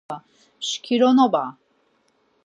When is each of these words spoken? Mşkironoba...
Mşkironoba... 0.59 1.45